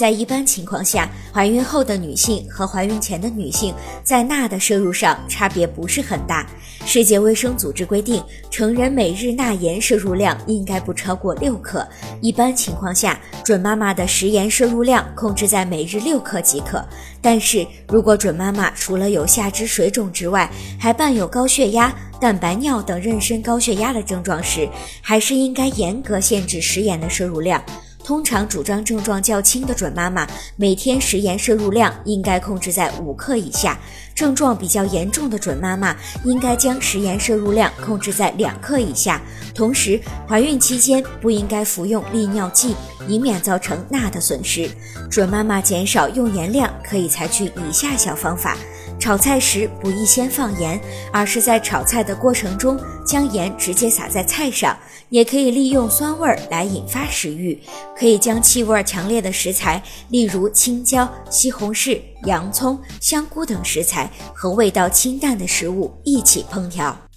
[0.00, 6.46] 在一般情况下，怀孕后的女性和怀孕前的女性在钠的摄入上差别不是很大。
[6.86, 11.86] 世界卫生组织规定，成人每日钠盐摄入量应该不超过六克。
[12.22, 16.82] 一般情况下，准妈妈的食盐摄入量控制在每日六克即可。
[17.20, 24.66] 但是如果准妈妈除了有下肢水肿之外，还伴有高血压、蛋白尿等妊娠高血压的症状时，
[25.02, 27.62] 还是应该严格限制食盐的摄入量。
[28.10, 33.78] 通常主张症状较轻的准妈妈，每天食盐摄入量应该控制在五克以下；
[34.16, 39.22] 症状比较严重的准妈妈，应该将食盐摄入量控制在两克以下。
[39.54, 42.74] 同时，怀孕期间不应该服用利尿剂，
[43.06, 44.68] 以免造成钠的损失。
[45.08, 48.56] 准妈妈减少用盐量，可以采取以下小方法。
[48.98, 50.78] 炒菜时不宜先放盐，
[51.12, 54.76] 而是在炒菜的过程中将盐直接撒在菜上。
[55.08, 57.60] 也可以利用酸味儿来引发食欲。
[58.00, 67.09] 可以将气味强烈的食材，例如青椒、西红柿、洋葱、香菇等食材和味道清淡的食物一起烹调。